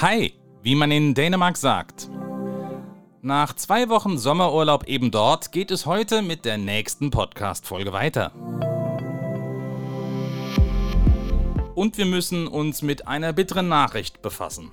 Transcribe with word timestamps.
Hi, 0.00 0.34
wie 0.64 0.74
man 0.74 0.90
in 0.90 1.14
Dänemark 1.14 1.56
sagt. 1.56 2.10
Nach 3.22 3.54
zwei 3.54 3.88
Wochen 3.88 4.18
Sommerurlaub 4.18 4.88
eben 4.88 5.12
dort 5.12 5.52
geht 5.52 5.70
es 5.70 5.86
heute 5.86 6.20
mit 6.20 6.44
der 6.44 6.58
nächsten 6.58 7.12
Podcast-Folge 7.12 7.92
weiter. 7.92 8.32
Und 11.76 11.96
wir 11.96 12.06
müssen 12.06 12.48
uns 12.48 12.82
mit 12.82 13.06
einer 13.06 13.32
bitteren 13.32 13.68
Nachricht 13.68 14.20
befassen. 14.20 14.72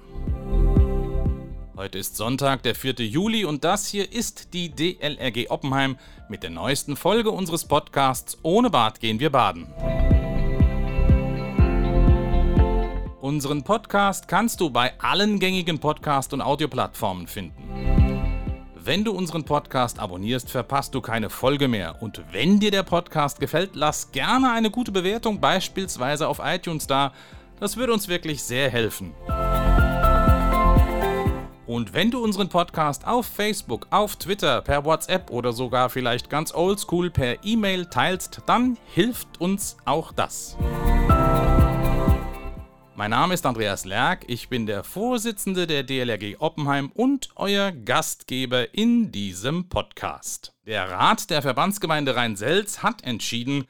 Heute 1.77 1.99
ist 1.99 2.17
Sonntag, 2.17 2.63
der 2.63 2.73
4. 2.73 2.95
Juli 3.05 3.45
und 3.45 3.63
das 3.63 3.88
hier 3.88 4.11
ist 4.11 4.55
die 4.55 4.69
DLRG 4.69 5.51
Oppenheim 5.51 5.97
mit 6.29 6.41
der 6.41 6.49
neuesten 6.49 6.95
Folge 6.95 7.29
unseres 7.29 7.65
Podcasts 7.65 8.39
Ohne 8.41 8.71
Bad 8.71 8.99
gehen 8.99 9.19
wir 9.19 9.29
baden. 9.29 9.67
Unseren 13.21 13.61
Podcast 13.61 14.28
kannst 14.28 14.60
du 14.61 14.71
bei 14.71 14.93
allen 15.00 15.39
gängigen 15.39 15.78
Podcast- 15.78 16.34
und 16.34 16.42
Audioplattformen 16.42 17.28
finden. 17.28 17.61
Wenn 18.74 19.04
du 19.04 19.11
unseren 19.11 19.44
Podcast 19.46 20.00
abonnierst, 20.00 20.50
verpasst 20.50 20.96
du 20.96 21.02
keine 21.02 21.30
Folge 21.30 21.68
mehr. 21.68 22.02
Und 22.02 22.24
wenn 22.32 22.60
dir 22.60 22.71
der 22.71 22.82
Podcast 22.82 23.39
gefällt, 23.39 23.75
lass 23.75 24.11
gerne 24.11 24.52
eine 24.52 24.71
gute 24.71 24.92
Bewertung, 24.92 25.39
beispielsweise 25.39 26.28
auf 26.28 26.42
iTunes 26.44 26.88
da. 26.88 27.14
Das 27.60 27.78
würde 27.78 27.94
uns 27.94 28.07
wirklich 28.07 28.42
sehr 28.42 28.71
helfen. 28.71 29.14
Und 31.68 31.94
wenn 31.94 32.09
du 32.09 32.23
unseren 32.23 32.50
Podcast 32.50 33.06
auf 33.06 33.28
Facebook, 33.28 33.86
auf 33.92 34.16
Twitter, 34.16 34.61
per 34.61 34.83
WhatsApp 34.83 35.30
oder 35.30 35.53
sogar 35.53 35.92
vielleicht 35.92 36.31
ganz 36.31 36.56
oldschool 36.56 37.11
per 37.11 37.45
E-Mail 37.45 37.86
teilst, 37.86 38.42
dann 38.47 38.80
hilft 38.95 39.39
uns 39.39 39.78
auch 39.86 40.11
das. 40.11 40.58
Mein 43.02 43.09
Name 43.09 43.33
ist 43.33 43.47
Andreas 43.47 43.83
Lerck, 43.86 44.25
ich 44.27 44.47
bin 44.47 44.67
der 44.67 44.83
Vorsitzende 44.83 45.66
der 45.66 45.81
DLRG 45.81 46.35
Oppenheim 46.38 46.91
und 46.91 47.30
euer 47.35 47.71
Gastgeber 47.71 48.75
in 48.75 49.11
diesem 49.11 49.69
Podcast. 49.69 50.53
Der 50.67 50.88
Rat 50.88 51.31
der 51.31 51.41
Verbandsgemeinde 51.41 52.16
Rhein-Selz 52.16 52.83
hat 52.83 53.03
entschieden, 53.03 53.66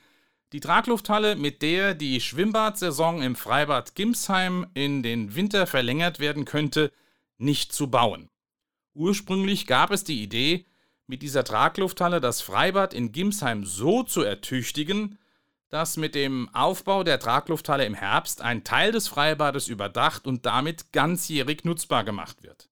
die 0.51 0.59
Traglufthalle, 0.59 1.37
mit 1.37 1.61
der 1.61 1.93
die 1.93 2.19
Schwimmbadsaison 2.19 3.21
im 3.21 3.37
Freibad 3.37 3.95
Gimsheim 3.95 4.67
in 4.73 5.01
den 5.01 5.33
Winter 5.33 5.65
verlängert 5.65 6.19
werden 6.19 6.43
könnte, 6.43 6.91
nicht 7.37 7.71
zu 7.71 7.89
bauen. 7.89 8.27
Ursprünglich 8.93 9.65
gab 9.65 9.91
es 9.91 10.03
die 10.03 10.21
Idee, 10.21 10.65
mit 11.07 11.21
dieser 11.21 11.45
Traglufthalle 11.45 12.19
das 12.19 12.41
Freibad 12.41 12.93
in 12.93 13.13
Gimsheim 13.13 13.63
so 13.63 14.03
zu 14.03 14.23
ertüchtigen, 14.23 15.17
dass 15.71 15.95
mit 15.95 16.15
dem 16.15 16.49
Aufbau 16.53 17.03
der 17.03 17.17
Traglufthalle 17.17 17.85
im 17.85 17.93
Herbst 17.93 18.41
ein 18.41 18.65
Teil 18.65 18.91
des 18.91 19.07
Freibades 19.07 19.69
überdacht 19.69 20.27
und 20.27 20.45
damit 20.45 20.91
ganzjährig 20.91 21.63
nutzbar 21.63 22.03
gemacht 22.03 22.43
wird. 22.43 22.69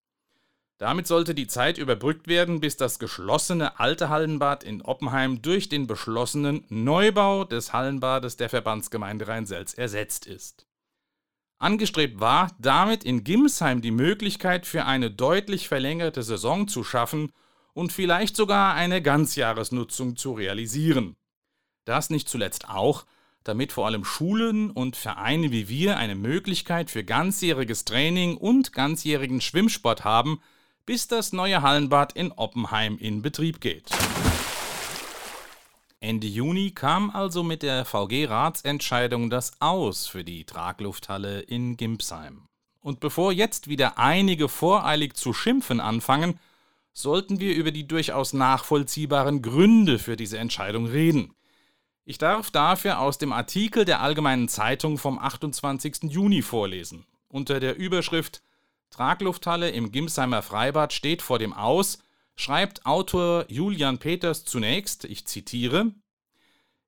Damit 0.76 1.06
sollte 1.06 1.34
die 1.34 1.46
Zeit 1.46 1.78
überbrückt 1.78 2.28
werden, 2.28 2.60
bis 2.60 2.76
das 2.76 2.98
geschlossene 2.98 3.80
alte 3.80 4.10
Hallenbad 4.10 4.64
in 4.64 4.82
Oppenheim 4.82 5.42
durch 5.42 5.68
den 5.68 5.86
beschlossenen 5.86 6.64
Neubau 6.68 7.44
des 7.44 7.72
Hallenbades 7.72 8.36
der 8.36 8.50
Verbandsgemeinde 8.50 9.28
Rhein-Selz 9.28 9.74
ersetzt 9.74 10.26
ist. 10.26 10.66
Angestrebt 11.58 12.20
war, 12.20 12.50
damit 12.58 13.04
in 13.04 13.24
Gimsheim 13.24 13.82
die 13.82 13.90
Möglichkeit 13.90 14.66
für 14.66 14.84
eine 14.84 15.10
deutlich 15.10 15.68
verlängerte 15.68 16.22
Saison 16.22 16.68
zu 16.68 16.84
schaffen 16.84 17.32
und 17.72 17.92
vielleicht 17.92 18.36
sogar 18.36 18.74
eine 18.74 19.02
Ganzjahresnutzung 19.02 20.16
zu 20.16 20.32
realisieren. 20.32 21.16
Das 21.84 22.10
nicht 22.10 22.28
zuletzt 22.28 22.68
auch, 22.68 23.04
damit 23.44 23.72
vor 23.72 23.86
allem 23.86 24.04
Schulen 24.04 24.70
und 24.70 24.96
Vereine 24.96 25.50
wie 25.50 25.68
wir 25.68 25.96
eine 25.96 26.14
Möglichkeit 26.14 26.90
für 26.90 27.04
ganzjähriges 27.04 27.84
Training 27.84 28.36
und 28.36 28.72
ganzjährigen 28.72 29.40
Schwimmsport 29.40 30.04
haben, 30.04 30.40
bis 30.86 31.08
das 31.08 31.32
neue 31.32 31.62
Hallenbad 31.62 32.12
in 32.12 32.32
Oppenheim 32.32 32.98
in 32.98 33.22
Betrieb 33.22 33.60
geht. 33.60 33.90
Ende 36.02 36.26
Juni 36.26 36.70
kam 36.70 37.10
also 37.10 37.42
mit 37.42 37.62
der 37.62 37.84
VG-Ratsentscheidung 37.84 39.28
das 39.28 39.52
Aus 39.60 40.06
für 40.06 40.24
die 40.24 40.44
Traglufthalle 40.44 41.40
in 41.40 41.76
Gimpsheim. 41.76 42.48
Und 42.80 43.00
bevor 43.00 43.32
jetzt 43.32 43.68
wieder 43.68 43.98
einige 43.98 44.48
voreilig 44.48 45.14
zu 45.14 45.34
schimpfen 45.34 45.78
anfangen, 45.78 46.40
sollten 46.94 47.38
wir 47.38 47.54
über 47.54 47.70
die 47.70 47.86
durchaus 47.86 48.32
nachvollziehbaren 48.32 49.42
Gründe 49.42 49.98
für 49.98 50.16
diese 50.16 50.38
Entscheidung 50.38 50.86
reden. 50.86 51.34
Ich 52.04 52.18
darf 52.18 52.50
dafür 52.50 52.98
aus 53.00 53.18
dem 53.18 53.32
Artikel 53.32 53.84
der 53.84 54.00
Allgemeinen 54.00 54.48
Zeitung 54.48 54.98
vom 54.98 55.18
28. 55.18 56.04
Juni 56.04 56.42
vorlesen. 56.42 57.06
Unter 57.28 57.60
der 57.60 57.76
Überschrift 57.76 58.42
Traglufthalle 58.90 59.70
im 59.70 59.92
Gimsheimer 59.92 60.42
Freibad 60.42 60.92
steht 60.92 61.22
vor 61.22 61.38
dem 61.38 61.52
Aus, 61.52 61.98
schreibt 62.34 62.86
Autor 62.86 63.44
Julian 63.48 63.98
Peters 63.98 64.44
zunächst, 64.44 65.04
ich 65.04 65.26
zitiere, 65.26 65.92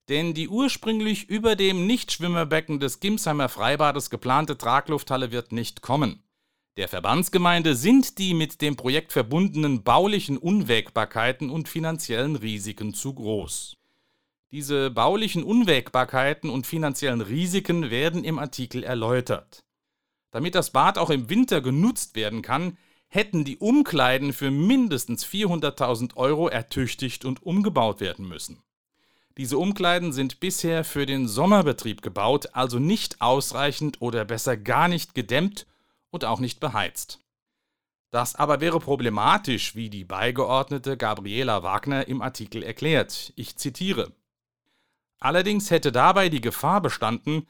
denn 0.08 0.34
die 0.34 0.48
ursprünglich 0.48 1.28
über 1.28 1.54
dem 1.54 1.86
Nichtschwimmerbecken 1.86 2.80
des 2.80 2.98
Gimsheimer 2.98 3.48
Freibades 3.48 4.10
geplante 4.10 4.58
Traglufthalle 4.58 5.30
wird 5.30 5.52
nicht 5.52 5.80
kommen. 5.82 6.22
Der 6.76 6.88
Verbandsgemeinde 6.88 7.76
sind 7.76 8.18
die 8.18 8.34
mit 8.34 8.62
dem 8.62 8.76
Projekt 8.76 9.12
verbundenen 9.12 9.84
baulichen 9.84 10.38
Unwägbarkeiten 10.38 11.50
und 11.50 11.68
finanziellen 11.68 12.34
Risiken 12.34 12.94
zu 12.94 13.14
groß. 13.14 13.76
Diese 14.52 14.90
baulichen 14.90 15.44
Unwägbarkeiten 15.44 16.50
und 16.50 16.66
finanziellen 16.66 17.22
Risiken 17.22 17.90
werden 17.90 18.22
im 18.22 18.38
Artikel 18.38 18.84
erläutert. 18.84 19.64
Damit 20.30 20.54
das 20.54 20.72
Bad 20.72 20.98
auch 20.98 21.08
im 21.08 21.30
Winter 21.30 21.62
genutzt 21.62 22.16
werden 22.16 22.42
kann, 22.42 22.76
hätten 23.08 23.44
die 23.46 23.56
Umkleiden 23.56 24.34
für 24.34 24.50
mindestens 24.50 25.24
400.000 25.24 26.16
Euro 26.16 26.48
ertüchtigt 26.48 27.24
und 27.24 27.42
umgebaut 27.42 28.00
werden 28.00 28.28
müssen. 28.28 28.62
Diese 29.38 29.56
Umkleiden 29.56 30.12
sind 30.12 30.38
bisher 30.38 30.84
für 30.84 31.06
den 31.06 31.28
Sommerbetrieb 31.28 32.02
gebaut, 32.02 32.50
also 32.52 32.78
nicht 32.78 33.22
ausreichend 33.22 34.02
oder 34.02 34.26
besser 34.26 34.58
gar 34.58 34.88
nicht 34.88 35.14
gedämmt 35.14 35.66
und 36.10 36.26
auch 36.26 36.40
nicht 36.40 36.60
beheizt. 36.60 37.20
Das 38.10 38.34
aber 38.34 38.60
wäre 38.60 38.80
problematisch, 38.80 39.74
wie 39.74 39.88
die 39.88 40.04
Beigeordnete 40.04 40.98
Gabriela 40.98 41.62
Wagner 41.62 42.06
im 42.06 42.20
Artikel 42.20 42.62
erklärt. 42.62 43.32
Ich 43.36 43.56
zitiere 43.56 44.12
Allerdings 45.22 45.70
hätte 45.70 45.92
dabei 45.92 46.28
die 46.28 46.40
Gefahr 46.40 46.80
bestanden, 46.80 47.46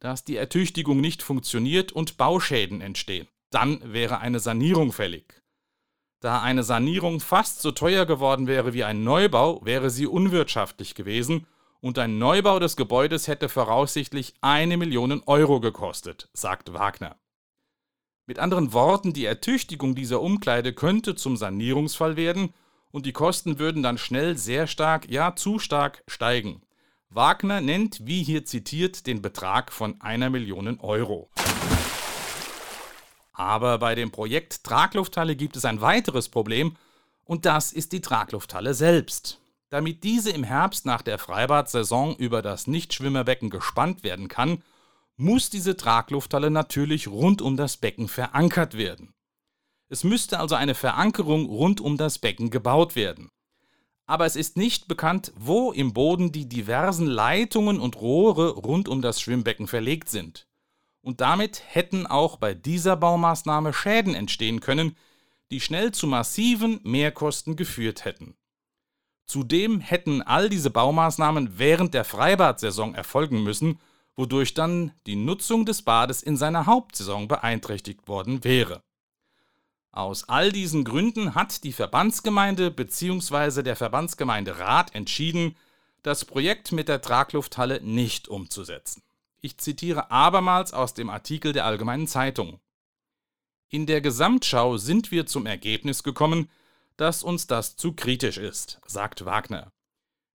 dass 0.00 0.24
die 0.24 0.34
Ertüchtigung 0.34 1.00
nicht 1.00 1.22
funktioniert 1.22 1.92
und 1.92 2.16
Bauschäden 2.16 2.80
entstehen. 2.80 3.28
Dann 3.50 3.80
wäre 3.92 4.18
eine 4.18 4.40
Sanierung 4.40 4.90
fällig. 4.90 5.40
Da 6.18 6.42
eine 6.42 6.64
Sanierung 6.64 7.20
fast 7.20 7.62
so 7.62 7.70
teuer 7.70 8.06
geworden 8.06 8.48
wäre 8.48 8.74
wie 8.74 8.82
ein 8.82 9.04
Neubau, 9.04 9.64
wäre 9.64 9.88
sie 9.88 10.08
unwirtschaftlich 10.08 10.96
gewesen 10.96 11.46
und 11.80 11.96
ein 12.00 12.18
Neubau 12.18 12.58
des 12.58 12.74
Gebäudes 12.74 13.28
hätte 13.28 13.48
voraussichtlich 13.48 14.34
eine 14.40 14.76
Million 14.76 15.22
Euro 15.26 15.60
gekostet, 15.60 16.28
sagt 16.32 16.72
Wagner. 16.72 17.14
Mit 18.26 18.40
anderen 18.40 18.72
Worten, 18.72 19.12
die 19.12 19.26
Ertüchtigung 19.26 19.94
dieser 19.94 20.20
Umkleide 20.20 20.72
könnte 20.72 21.14
zum 21.14 21.36
Sanierungsfall 21.36 22.16
werden 22.16 22.52
und 22.90 23.06
die 23.06 23.12
Kosten 23.12 23.60
würden 23.60 23.84
dann 23.84 23.96
schnell 23.96 24.36
sehr 24.36 24.66
stark, 24.66 25.08
ja 25.08 25.36
zu 25.36 25.60
stark 25.60 26.02
steigen. 26.08 26.62
Wagner 27.14 27.60
nennt, 27.60 28.06
wie 28.06 28.22
hier 28.22 28.46
zitiert, 28.46 29.06
den 29.06 29.20
Betrag 29.20 29.70
von 29.70 30.00
einer 30.00 30.30
Million 30.30 30.80
Euro. 30.80 31.28
Aber 33.34 33.78
bei 33.78 33.94
dem 33.94 34.10
Projekt 34.10 34.64
Traglufthalle 34.64 35.36
gibt 35.36 35.56
es 35.56 35.66
ein 35.66 35.82
weiteres 35.82 36.30
Problem 36.30 36.74
und 37.24 37.44
das 37.44 37.72
ist 37.72 37.92
die 37.92 38.00
Traglufthalle 38.00 38.72
selbst. 38.72 39.40
Damit 39.68 40.04
diese 40.04 40.30
im 40.30 40.42
Herbst 40.42 40.86
nach 40.86 41.02
der 41.02 41.18
Freibad-Saison 41.18 42.16
über 42.16 42.40
das 42.40 42.66
Nichtschwimmerbecken 42.66 43.50
gespannt 43.50 44.04
werden 44.04 44.28
kann, 44.28 44.62
muss 45.16 45.50
diese 45.50 45.76
Traglufthalle 45.76 46.50
natürlich 46.50 47.08
rund 47.08 47.42
um 47.42 47.58
das 47.58 47.76
Becken 47.76 48.08
verankert 48.08 48.78
werden. 48.78 49.12
Es 49.90 50.02
müsste 50.02 50.40
also 50.40 50.54
eine 50.54 50.74
Verankerung 50.74 51.44
rund 51.44 51.82
um 51.82 51.98
das 51.98 52.18
Becken 52.18 52.48
gebaut 52.48 52.96
werden 52.96 53.30
aber 54.06 54.26
es 54.26 54.36
ist 54.36 54.56
nicht 54.56 54.88
bekannt, 54.88 55.32
wo 55.36 55.72
im 55.72 55.92
Boden 55.92 56.32
die 56.32 56.48
diversen 56.48 57.06
Leitungen 57.06 57.80
und 57.80 58.00
Rohre 58.00 58.50
rund 58.50 58.88
um 58.88 59.02
das 59.02 59.20
Schwimmbecken 59.20 59.66
verlegt 59.66 60.08
sind. 60.08 60.46
Und 61.00 61.20
damit 61.20 61.62
hätten 61.66 62.06
auch 62.06 62.36
bei 62.36 62.54
dieser 62.54 62.96
Baumaßnahme 62.96 63.72
Schäden 63.72 64.14
entstehen 64.14 64.60
können, 64.60 64.96
die 65.50 65.60
schnell 65.60 65.92
zu 65.92 66.06
massiven 66.06 66.80
Mehrkosten 66.82 67.56
geführt 67.56 68.04
hätten. 68.04 68.36
Zudem 69.26 69.80
hätten 69.80 70.22
all 70.22 70.48
diese 70.48 70.70
Baumaßnahmen 70.70 71.58
während 71.58 71.94
der 71.94 72.04
Freibadsaison 72.04 72.94
erfolgen 72.94 73.42
müssen, 73.42 73.78
wodurch 74.14 74.54
dann 74.54 74.92
die 75.06 75.16
Nutzung 75.16 75.64
des 75.64 75.82
Bades 75.82 76.22
in 76.22 76.36
seiner 76.36 76.66
Hauptsaison 76.66 77.28
beeinträchtigt 77.28 78.08
worden 78.08 78.44
wäre. 78.44 78.82
Aus 79.92 80.26
all 80.26 80.50
diesen 80.50 80.84
Gründen 80.84 81.34
hat 81.34 81.64
die 81.64 81.72
Verbandsgemeinde 81.72 82.70
bzw. 82.70 83.62
der 83.62 83.76
Verbandsgemeinderat 83.76 84.94
entschieden, 84.94 85.54
das 86.02 86.24
Projekt 86.24 86.72
mit 86.72 86.88
der 86.88 87.02
Traglufthalle 87.02 87.82
nicht 87.82 88.26
umzusetzen. 88.26 89.02
Ich 89.42 89.58
zitiere 89.58 90.10
abermals 90.10 90.72
aus 90.72 90.94
dem 90.94 91.10
Artikel 91.10 91.52
der 91.52 91.66
Allgemeinen 91.66 92.06
Zeitung. 92.06 92.58
In 93.68 93.84
der 93.84 94.00
Gesamtschau 94.00 94.78
sind 94.78 95.10
wir 95.10 95.26
zum 95.26 95.44
Ergebnis 95.44 96.02
gekommen, 96.02 96.48
dass 96.96 97.22
uns 97.22 97.46
das 97.46 97.76
zu 97.76 97.92
kritisch 97.92 98.38
ist, 98.38 98.80
sagt 98.86 99.26
Wagner. 99.26 99.72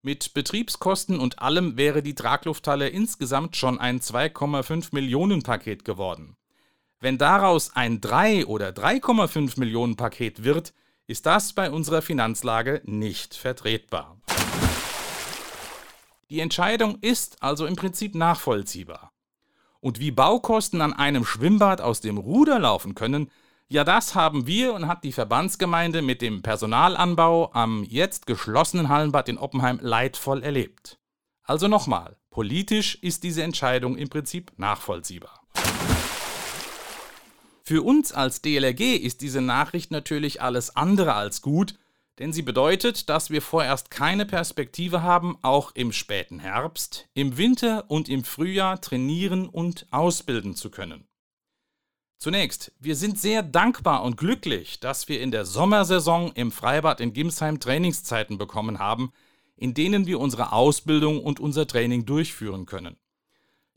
Mit 0.04 0.36
Betriebskosten 0.36 1.20
und 1.20 1.40
allem 1.40 1.78
wäre 1.78 2.04
die 2.04 2.16
Traglufthalle 2.16 2.90
insgesamt 2.90 3.56
schon 3.56 3.80
ein 3.80 4.02
2,5 4.02 4.90
Millionen 4.92 5.42
Paket 5.42 5.84
geworden. 5.84 6.37
Wenn 7.00 7.20
daraus 7.20 7.76
ein 7.76 8.02
3 8.02 8.48
oder 8.48 8.70
3,5 8.70 9.60
Millionen 9.60 9.98
Paket 9.98 10.44
wird, 10.44 10.74
ist 11.06 11.28
das 11.28 11.54
bei 11.54 11.70
unserer 11.70 12.02
Finanzlage 12.02 12.82
nicht 12.86 13.36
vertretbar. 13.36 14.18
Die 16.32 16.40
Entscheidung 16.40 16.98
ist 17.02 17.42
also 17.44 17.68
im 17.68 17.76
Prinzip 17.76 18.16
nachvollziehbar. 18.16 19.12
Und 19.80 20.00
wie 20.00 20.10
Baukosten 20.10 20.82
an 20.82 20.92
einem 20.92 21.24
Schwimmbad 21.24 21.82
aus 21.82 22.02
dem 22.02 22.18
Ruder 22.18 22.58
laufen 22.58 22.96
können, 22.96 23.30
ja, 23.70 23.84
das 23.84 24.16
haben 24.16 24.48
wir 24.48 24.74
und 24.74 24.88
hat 24.88 25.04
die 25.04 25.12
Verbandsgemeinde 25.12 26.02
mit 26.02 26.22
dem 26.22 26.42
Personalanbau 26.42 27.52
am 27.54 27.84
jetzt 27.84 28.26
geschlossenen 28.26 28.90
Hallenbad 28.90 29.30
in 29.30 29.38
Oppenheim 29.38 29.80
leidvoll 29.82 30.42
erlebt. 30.42 30.98
Also 31.44 31.68
nochmal, 31.68 32.18
politisch 32.32 32.96
ist 32.96 33.24
diese 33.24 33.44
Entscheidung 33.44 33.98
im 33.98 34.10
Prinzip 34.10 34.52
nachvollziehbar. 34.58 35.47
Für 37.68 37.82
uns 37.82 38.14
als 38.14 38.42
DLRG 38.42 38.96
ist 38.96 39.20
diese 39.20 39.42
Nachricht 39.42 39.92
natürlich 39.92 40.42
alles 40.42 40.78
andere 40.78 41.16
als 41.16 41.42
gut, 41.42 41.74
denn 42.18 42.32
sie 42.32 42.42
bedeutet, 42.42 43.10
dass 43.10 43.30
wir 43.30 43.42
vorerst 43.42 43.92
keine 43.92 44.26
Perspektive 44.26 45.02
haben, 45.02 45.38
auch 45.42 45.76
im 45.76 45.92
späten 45.92 46.40
Herbst, 46.40 47.10
im 47.14 47.36
Winter 47.36 47.92
und 47.92 48.08
im 48.08 48.24
Frühjahr 48.24 48.80
trainieren 48.80 49.50
und 49.50 49.86
ausbilden 49.92 50.56
zu 50.56 50.72
können. 50.72 51.10
Zunächst, 52.18 52.72
wir 52.80 52.96
sind 52.96 53.20
sehr 53.20 53.44
dankbar 53.44 54.04
und 54.04 54.16
glücklich, 54.16 54.80
dass 54.80 55.10
wir 55.10 55.20
in 55.20 55.32
der 55.32 55.44
Sommersaison 55.44 56.32
im 56.36 56.54
Freibad 56.54 57.02
in 57.02 57.12
Gimsheim 57.12 57.60
Trainingszeiten 57.60 58.38
bekommen 58.38 58.80
haben, 58.80 59.12
in 59.58 59.74
denen 59.74 60.08
wir 60.08 60.22
unsere 60.22 60.54
Ausbildung 60.54 61.22
und 61.22 61.42
unser 61.42 61.68
Training 61.68 62.06
durchführen 62.06 62.66
können. 62.66 62.96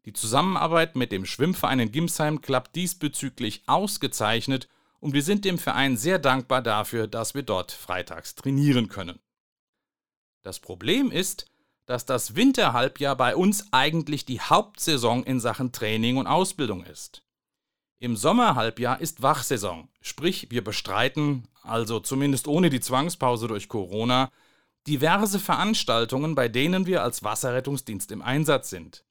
Die 0.06 0.12
Zusammenarbeit 0.12 0.96
mit 0.96 1.12
dem 1.12 1.26
Schwimmverein 1.26 1.80
in 1.80 1.92
Gimsheim 1.92 2.40
klappt 2.40 2.74
diesbezüglich 2.74 3.62
ausgezeichnet 3.66 4.68
und 4.98 5.12
wir 5.12 5.22
sind 5.22 5.44
dem 5.44 5.58
Verein 5.58 5.96
sehr 5.96 6.18
dankbar 6.18 6.62
dafür, 6.62 7.06
dass 7.06 7.34
wir 7.34 7.42
dort 7.42 7.72
freitags 7.72 8.34
trainieren 8.34 8.88
können. 8.88 9.18
Das 10.42 10.58
Problem 10.58 11.10
ist, 11.10 11.46
dass 11.84 12.06
das 12.06 12.34
Winterhalbjahr 12.34 13.16
bei 13.16 13.36
uns 13.36 13.72
eigentlich 13.72 14.24
die 14.24 14.40
Hauptsaison 14.40 15.24
in 15.24 15.40
Sachen 15.40 15.72
Training 15.72 16.16
und 16.16 16.26
Ausbildung 16.26 16.84
ist. 16.84 17.22
Im 17.98 18.16
Sommerhalbjahr 18.16 19.00
ist 19.00 19.20
Wachsaison, 19.20 19.88
sprich 20.00 20.50
wir 20.50 20.64
bestreiten, 20.64 21.48
also 21.62 22.00
zumindest 22.00 22.48
ohne 22.48 22.70
die 22.70 22.80
Zwangspause 22.80 23.48
durch 23.48 23.68
Corona, 23.68 24.30
diverse 24.86 25.38
Veranstaltungen, 25.38 26.34
bei 26.34 26.48
denen 26.48 26.86
wir 26.86 27.02
als 27.02 27.22
Wasserrettungsdienst 27.22 28.10
im 28.12 28.22
Einsatz 28.22 28.70
sind. 28.70 29.04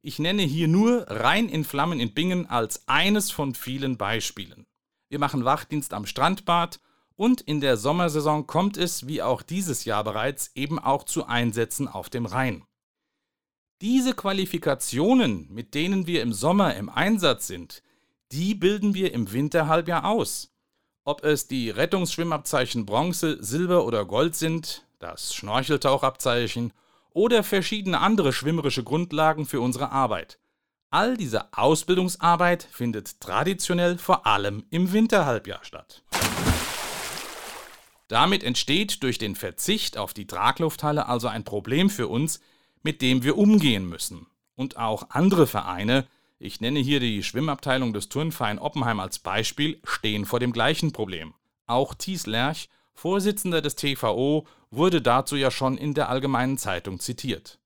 Ich 0.00 0.18
nenne 0.18 0.42
hier 0.42 0.68
nur 0.68 1.06
Rhein 1.08 1.48
in 1.48 1.64
Flammen 1.64 1.98
in 1.98 2.14
Bingen 2.14 2.46
als 2.46 2.86
eines 2.86 3.30
von 3.30 3.54
vielen 3.54 3.96
Beispielen. 3.96 4.66
Wir 5.08 5.18
machen 5.18 5.44
Wachdienst 5.44 5.92
am 5.92 6.06
Strandbad 6.06 6.78
und 7.16 7.40
in 7.40 7.60
der 7.60 7.76
Sommersaison 7.76 8.46
kommt 8.46 8.76
es, 8.76 9.08
wie 9.08 9.22
auch 9.22 9.42
dieses 9.42 9.84
Jahr 9.84 10.04
bereits, 10.04 10.52
eben 10.54 10.78
auch 10.78 11.02
zu 11.02 11.26
Einsätzen 11.26 11.88
auf 11.88 12.10
dem 12.10 12.26
Rhein. 12.26 12.64
Diese 13.80 14.14
Qualifikationen, 14.14 15.52
mit 15.52 15.74
denen 15.74 16.06
wir 16.06 16.22
im 16.22 16.32
Sommer 16.32 16.76
im 16.76 16.88
Einsatz 16.88 17.48
sind, 17.48 17.82
die 18.30 18.54
bilden 18.54 18.94
wir 18.94 19.12
im 19.12 19.32
Winterhalbjahr 19.32 20.04
aus. 20.04 20.52
Ob 21.04 21.24
es 21.24 21.48
die 21.48 21.70
Rettungsschwimmabzeichen 21.70 22.86
Bronze, 22.86 23.42
Silber 23.42 23.84
oder 23.84 24.04
Gold 24.04 24.36
sind, 24.36 24.86
das 24.98 25.34
Schnorcheltauchabzeichen 25.34 26.72
oder 27.18 27.42
verschiedene 27.42 27.98
andere 28.00 28.32
schwimmerische 28.32 28.84
Grundlagen 28.84 29.44
für 29.44 29.60
unsere 29.60 29.90
Arbeit. 29.90 30.38
All 30.90 31.16
diese 31.16 31.52
Ausbildungsarbeit 31.52 32.62
findet 32.70 33.20
traditionell 33.20 33.98
vor 33.98 34.24
allem 34.24 34.64
im 34.70 34.92
Winterhalbjahr 34.92 35.64
statt. 35.64 36.04
Damit 38.06 38.44
entsteht 38.44 39.02
durch 39.02 39.18
den 39.18 39.34
Verzicht 39.34 39.98
auf 39.98 40.14
die 40.14 40.28
Traglufthalle 40.28 41.06
also 41.06 41.26
ein 41.26 41.42
Problem 41.42 41.90
für 41.90 42.06
uns, 42.06 42.40
mit 42.84 43.02
dem 43.02 43.24
wir 43.24 43.36
umgehen 43.36 43.88
müssen. 43.88 44.28
Und 44.54 44.76
auch 44.76 45.10
andere 45.10 45.48
Vereine, 45.48 46.06
ich 46.38 46.60
nenne 46.60 46.78
hier 46.78 47.00
die 47.00 47.24
Schwimmabteilung 47.24 47.92
des 47.92 48.08
Turnverein 48.08 48.60
Oppenheim 48.60 49.00
als 49.00 49.18
Beispiel, 49.18 49.80
stehen 49.82 50.24
vor 50.24 50.38
dem 50.38 50.52
gleichen 50.52 50.92
Problem. 50.92 51.34
Auch 51.66 51.94
Thies 51.94 52.26
Lerch, 52.26 52.68
Vorsitzender 52.98 53.62
des 53.62 53.76
TVO, 53.76 54.46
wurde 54.70 55.00
dazu 55.00 55.36
ja 55.36 55.50
schon 55.50 55.78
in 55.78 55.94
der 55.94 56.08
Allgemeinen 56.08 56.58
Zeitung 56.58 57.00
zitiert. 57.00 57.58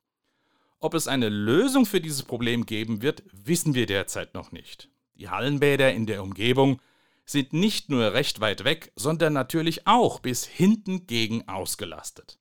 Ob 0.78 0.94
es 0.94 1.08
eine 1.08 1.28
Lösung 1.28 1.86
für 1.86 2.00
dieses 2.00 2.22
Problem 2.22 2.66
geben 2.66 3.02
wird, 3.02 3.22
wissen 3.32 3.74
wir 3.74 3.86
derzeit 3.86 4.34
noch 4.34 4.52
nicht. 4.52 4.88
Die 5.14 5.28
Hallenbäder 5.28 5.92
in 5.92 6.06
der 6.06 6.22
Umgebung 6.22 6.80
sind 7.24 7.52
nicht 7.52 7.88
nur 7.88 8.12
recht 8.12 8.40
weit 8.40 8.64
weg, 8.64 8.92
sondern 8.96 9.32
natürlich 9.32 9.86
auch 9.86 10.20
bis 10.20 10.44
hinten 10.44 11.06
gegen 11.06 11.48
ausgelastet. 11.48 12.38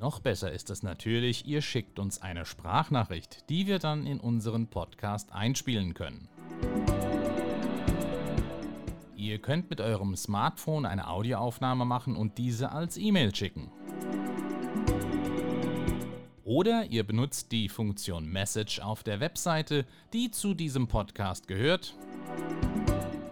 Noch 0.00 0.20
besser 0.20 0.52
ist 0.52 0.68
es 0.68 0.82
natürlich, 0.82 1.46
ihr 1.46 1.62
schickt 1.62 1.98
uns 1.98 2.20
eine 2.20 2.44
Sprachnachricht, 2.44 3.48
die 3.48 3.66
wir 3.66 3.78
dann 3.78 4.06
in 4.06 4.20
unseren 4.20 4.66
Podcast 4.66 5.32
einspielen 5.32 5.94
können. 5.94 6.28
Ihr 9.16 9.38
könnt 9.38 9.70
mit 9.70 9.80
eurem 9.80 10.14
Smartphone 10.14 10.84
eine 10.84 11.08
Audioaufnahme 11.08 11.86
machen 11.86 12.16
und 12.16 12.36
diese 12.36 12.72
als 12.72 12.98
E-Mail 12.98 13.34
schicken. 13.34 13.70
Oder 16.44 16.86
ihr 16.86 17.04
benutzt 17.04 17.52
die 17.52 17.68
Funktion 17.68 18.26
Message 18.26 18.80
auf 18.80 19.02
der 19.02 19.20
Webseite, 19.20 19.86
die 20.12 20.30
zu 20.30 20.54
diesem 20.54 20.88
Podcast 20.88 21.46
gehört. 21.46 21.94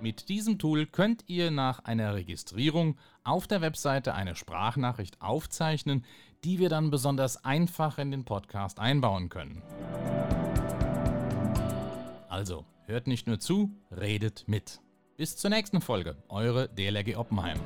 Mit 0.01 0.29
diesem 0.29 0.59
Tool 0.59 0.87
könnt 0.87 1.25
ihr 1.27 1.51
nach 1.51 1.81
einer 1.81 2.15
Registrierung 2.15 2.97
auf 3.25 3.47
der 3.47 3.61
Webseite 3.61 4.15
eine 4.15 4.35
Sprachnachricht 4.35 5.21
aufzeichnen, 5.21 6.05
die 6.45 6.59
wir 6.59 6.69
dann 6.69 6.91
besonders 6.91 7.45
einfach 7.45 7.99
in 7.99 8.11
den 8.11 8.25
Podcast 8.25 8.79
einbauen 8.79 9.29
können. 9.29 9.63
Also, 12.29 12.65
hört 12.87 13.09
nicht 13.09 13.27
nur 13.27 13.41
zu, 13.41 13.71
redet 13.91 14.45
mit. 14.47 14.81
Bis 15.17 15.37
zur 15.37 15.51
nächsten 15.51 15.83
Folge, 15.83 16.17
eure 16.29 16.69
DLRG 16.69 17.17
Oppenheim. 17.17 17.59